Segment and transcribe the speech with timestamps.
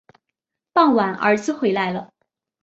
[0.73, 2.11] 傍晚儿子回来了